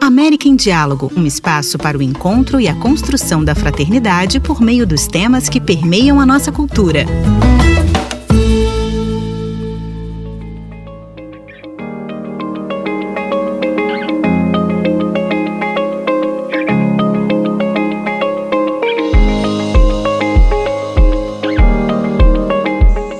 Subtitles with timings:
[0.00, 4.86] América em Diálogo, um espaço para o encontro e a construção da fraternidade por meio
[4.86, 7.06] dos temas que permeiam a nossa cultura.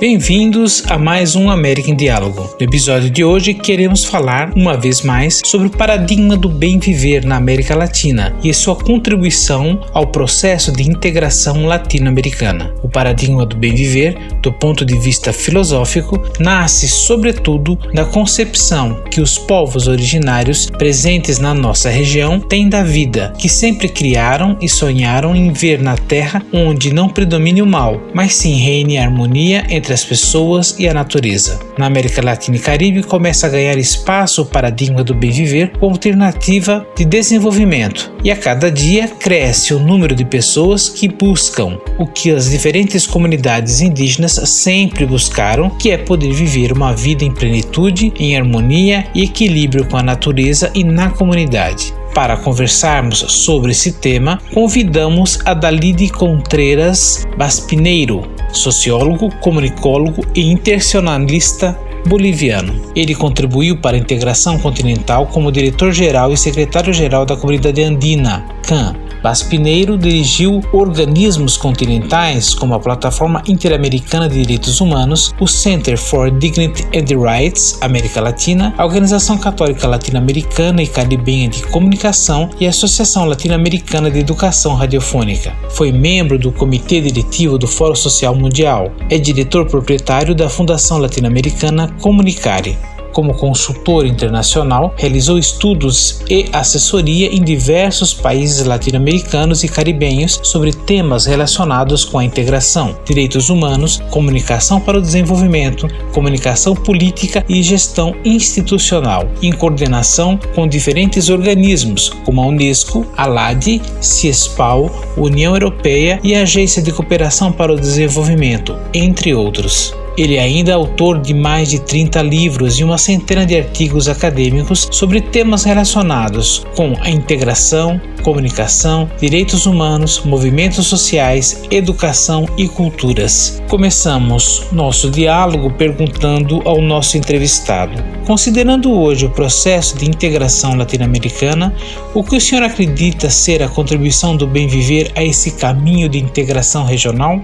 [0.09, 2.55] Bem-vindos a mais um América em Diálogo.
[2.59, 7.23] No episódio de hoje, queremos falar uma vez mais sobre o paradigma do bem viver
[7.23, 12.73] na América Latina e sua contribuição ao processo de integração latino-americana.
[12.81, 19.21] O paradigma do bem viver, do ponto de vista filosófico, nasce sobretudo da concepção que
[19.21, 25.35] os povos originários presentes na nossa região têm da vida, que sempre criaram e sonharam
[25.35, 29.98] em ver na Terra onde não predomine o mal, mas sim reine a harmonia entre
[29.99, 31.59] as as pessoas e a natureza.
[31.77, 35.91] Na América Latina e Caribe começa a ganhar espaço o paradigma do bem viver como
[35.91, 42.07] alternativa de desenvolvimento, e a cada dia cresce o número de pessoas que buscam o
[42.07, 48.13] que as diferentes comunidades indígenas sempre buscaram, que é poder viver uma vida em plenitude,
[48.17, 51.93] em harmonia e equilíbrio com a natureza e na comunidade.
[52.13, 62.73] Para conversarmos sobre esse tema, convidamos a Dalide Contreras Baspineiro, sociólogo, comunicólogo e internacionalista boliviano.
[62.95, 69.97] Ele contribuiu para a integração continental como diretor-geral e secretário-geral da Comunidade Andina, CAN, Baspineiro
[69.97, 77.19] dirigiu organismos continentais como a Plataforma Interamericana de Direitos Humanos, o Center for Dignity and
[77.19, 84.09] Rights América Latina, a Organização Católica Latino-Americana e Caribenha de Comunicação e a Associação Latino-Americana
[84.09, 85.53] de Educação Radiofônica.
[85.69, 88.91] Foi membro do Comitê Diretivo do Fórum Social Mundial.
[89.09, 92.77] É diretor proprietário da Fundação Latino-Americana Comunicare.
[93.11, 101.25] Como consultor internacional, realizou estudos e assessoria em diversos países latino-americanos e caribenhos sobre temas
[101.25, 109.27] relacionados com a integração, direitos humanos, comunicação para o desenvolvimento, comunicação política e gestão institucional,
[109.41, 116.43] em coordenação com diferentes organismos como a Unesco, a LAD, CIESPAL, União Europeia e a
[116.43, 119.93] Agência de Cooperação para o Desenvolvimento, entre outros.
[120.19, 124.89] Ele é ainda autor de mais de 30 livros e uma centena de artigos acadêmicos
[124.91, 133.63] sobre temas relacionados com a integração, comunicação, direitos humanos, movimentos sociais, educação e culturas.
[133.69, 137.93] Começamos nosso diálogo perguntando ao nosso entrevistado:
[138.27, 141.73] considerando hoje o processo de integração latino-americana,
[142.13, 146.19] o que o senhor acredita ser a contribuição do bem viver a esse caminho de
[146.19, 147.41] integração regional?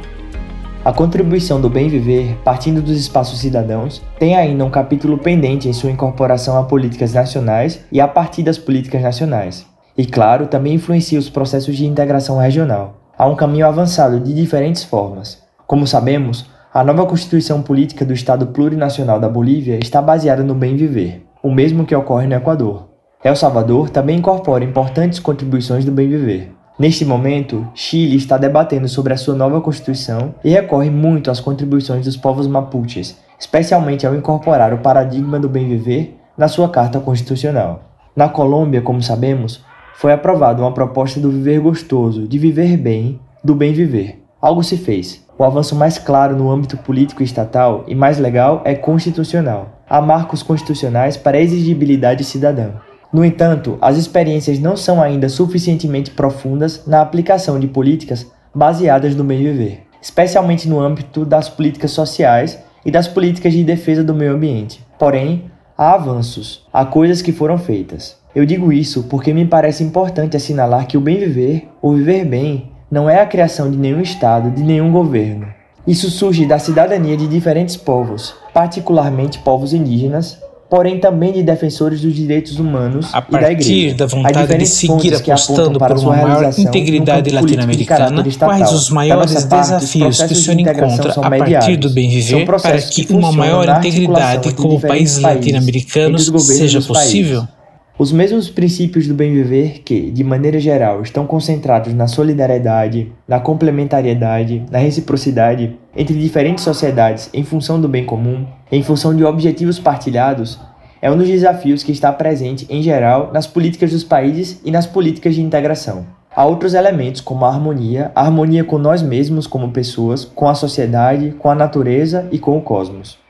[0.85, 5.73] A contribuição do bem viver, partindo dos espaços cidadãos, tem ainda um capítulo pendente em
[5.73, 9.65] sua incorporação a políticas nacionais e a partir das políticas nacionais.
[9.97, 12.97] E, claro, também influencia os processos de integração regional.
[13.17, 15.41] Há um caminho avançado de diferentes formas.
[15.65, 20.75] Como sabemos, a nova Constituição Política do Estado Plurinacional da Bolívia está baseada no bem
[20.75, 22.89] viver, o mesmo que ocorre no Equador.
[23.23, 26.51] El Salvador também incorpora importantes contribuições do bem viver.
[26.77, 32.03] Neste momento, Chile está debatendo sobre a sua nova constituição e recorre muito às contribuições
[32.03, 37.81] dos povos mapuches, especialmente ao incorporar o paradigma do bem viver na sua Carta Constitucional.
[38.13, 39.63] Na Colômbia, como sabemos,
[39.95, 44.21] foi aprovada uma proposta do viver gostoso, de viver bem, do bem viver.
[44.41, 45.25] Algo se fez.
[45.37, 49.81] O avanço mais claro no âmbito político e estatal e mais legal é constitucional.
[49.89, 52.71] Há marcos constitucionais para a exigibilidade cidadã.
[53.15, 59.23] No entanto, as experiências não são ainda suficientemente profundas na aplicação de políticas baseadas no
[59.23, 64.33] bem viver, especialmente no âmbito das políticas sociais e das políticas de defesa do meio
[64.33, 64.85] ambiente.
[64.99, 65.45] Porém,
[65.77, 68.17] há avanços, há coisas que foram feitas.
[68.35, 72.69] Eu digo isso porque me parece importante assinalar que o bem viver, o viver bem,
[72.91, 75.47] não é a criação de nenhum Estado, de nenhum governo.
[75.87, 80.37] Isso surge da cidadania de diferentes povos, particularmente povos indígenas,
[80.75, 83.95] porém também de defensores dos direitos humanos a e da igreja.
[83.95, 90.33] da vontade de seguir apostando por uma maior integridade latino-americana, quais os maiores desafios que
[90.33, 95.21] o senhor encontra a partir do bem viver para que uma maior integridade como países
[95.21, 97.47] latino-americanos seja possível?
[97.97, 103.39] Os mesmos princípios do bem viver que, de maneira geral, estão concentrados na solidariedade, na
[103.39, 109.79] complementariedade, na reciprocidade entre diferentes sociedades em função do bem comum, em função de objetivos
[109.79, 110.59] partilhados,
[111.01, 114.85] é um dos desafios que está presente em geral nas políticas dos países e nas
[114.85, 116.05] políticas de integração.
[116.35, 120.53] Há outros elementos como a harmonia, a harmonia com nós mesmos como pessoas, com a
[120.53, 123.23] sociedade, com a natureza e com o cosmos.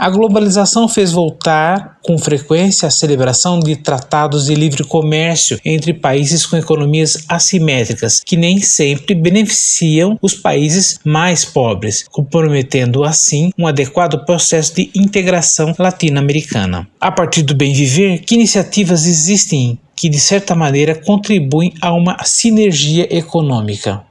[0.00, 6.46] A globalização fez voltar com frequência a celebração de tratados de livre comércio entre países
[6.46, 14.24] com economias assimétricas, que nem sempre beneficiam os países mais pobres, comprometendo assim um adequado
[14.24, 16.86] processo de integração latino-americana.
[17.00, 22.22] A partir do bem viver, que iniciativas existem que de certa maneira contribuem a uma
[22.22, 24.04] sinergia econômica?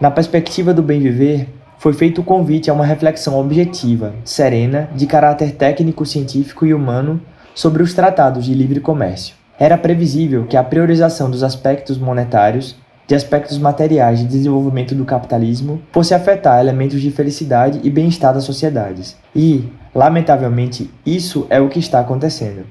[0.00, 1.48] Na perspectiva do bem viver,
[1.84, 7.20] foi feito o convite a uma reflexão objetiva, serena, de caráter técnico, científico e humano
[7.54, 9.34] sobre os tratados de livre comércio.
[9.58, 12.74] Era previsível que a priorização dos aspectos monetários,
[13.06, 18.44] de aspectos materiais de desenvolvimento do capitalismo, fosse afetar elementos de felicidade e bem-estar das
[18.44, 19.18] sociedades.
[19.36, 22.64] E, lamentavelmente, isso é o que está acontecendo.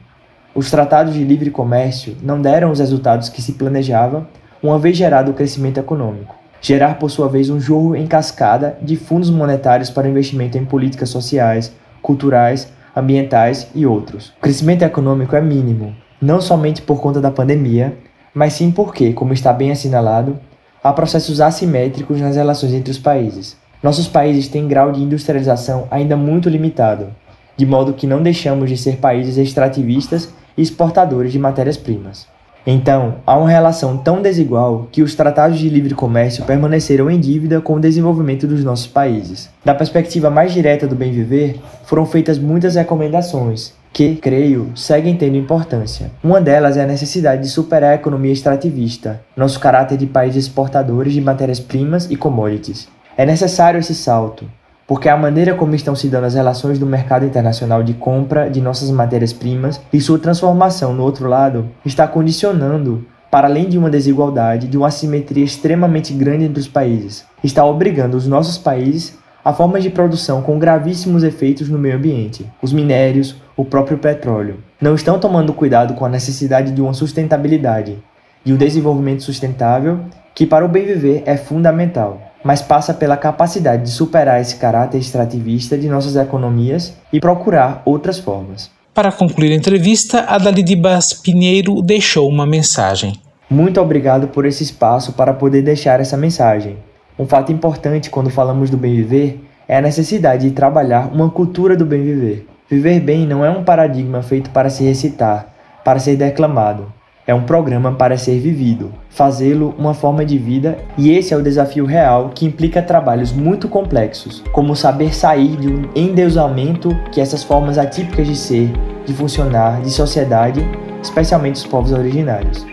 [0.56, 4.27] Os tratados de livre comércio não deram os resultados que se planejava,
[4.63, 8.95] uma vez gerado o crescimento econômico gerar por sua vez um jogo em cascada de
[8.95, 14.30] fundos monetários para investimento em políticas sociais, culturais, ambientais e outros.
[14.38, 17.98] O crescimento econômico é mínimo, não somente por conta da pandemia,
[18.33, 20.39] mas sim porque, como está bem assinalado,
[20.81, 23.57] há processos assimétricos nas relações entre os países.
[23.83, 27.10] Nossos países têm grau de industrialização ainda muito limitado,
[27.57, 32.33] de modo que não deixamos de ser países extrativistas e exportadores de matérias-primas.
[32.65, 37.60] Então, há uma relação tão desigual que os tratados de livre comércio permaneceram em dívida
[37.60, 39.50] com o desenvolvimento dos nossos países.
[39.65, 45.36] Da perspectiva mais direta do bem viver, foram feitas muitas recomendações, que, creio, seguem tendo
[45.36, 46.10] importância.
[46.24, 51.13] Uma delas é a necessidade de superar a economia extrativista, nosso caráter de país exportadores
[51.13, 52.88] de matérias-primas e commodities.
[53.18, 54.45] É necessário esse salto,
[54.88, 58.62] porque a maneira como estão se dando as relações do mercado internacional de compra de
[58.62, 64.68] nossas matérias-primas e sua transformação no outro lado está condicionando, para além de uma desigualdade,
[64.68, 69.84] de uma assimetria extremamente grande entre os países, está obrigando os nossos países a formas
[69.84, 72.50] de produção com gravíssimos efeitos no meio ambiente.
[72.62, 77.98] Os minérios, o próprio petróleo, não estão tomando cuidado com a necessidade de uma sustentabilidade
[78.46, 80.00] e o desenvolvimento sustentável,
[80.34, 84.98] que para o bem viver é fundamental mas passa pela capacidade de superar esse caráter
[84.98, 88.69] extrativista de nossas economias e procurar outras formas.
[88.94, 93.19] Para concluir a entrevista, Adalidibas Pinheiro deixou uma mensagem.
[93.50, 96.78] Muito obrigado por esse espaço para poder deixar essa mensagem.
[97.18, 101.75] Um fato importante quando falamos do bem viver é a necessidade de trabalhar uma cultura
[101.75, 102.48] do bem viver.
[102.69, 105.54] Viver bem não é um paradigma feito para se recitar,
[105.84, 106.92] para ser declamado,
[107.25, 111.44] é um programa para ser vivido, fazê-lo uma forma de vida, e esse é o
[111.44, 117.44] desafio real que implica trabalhos muito complexos, como saber sair de um endeusamento que essas
[117.44, 118.72] formas atípicas de ser,
[119.06, 120.62] de funcionar, de sociedade,
[121.02, 122.66] especialmente os povos originários.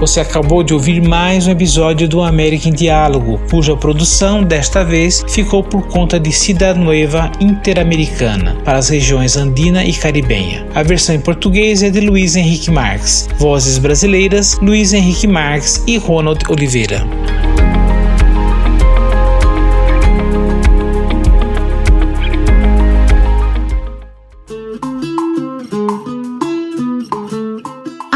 [0.00, 5.22] Você acabou de ouvir mais um episódio do América em Diálogo, cuja produção desta vez
[5.28, 10.66] ficou por conta de Cidade Nueva Interamericana para as regiões andina e caribenha.
[10.74, 13.28] A versão em português é de Luiz Henrique Marques.
[13.36, 17.06] Vozes brasileiras: Luiz Henrique Marques e Ronald Oliveira.